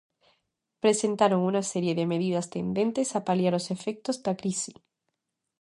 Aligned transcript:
Presentaron 0.83 1.41
unha 1.49 1.63
serie 1.71 1.93
de 1.99 2.09
medidas 2.13 2.49
tendentes 2.55 3.09
a 3.11 3.19
paliar 3.27 3.53
os 3.59 3.65
efectos 3.75 4.15
da 4.25 4.33
crise. 4.41 4.71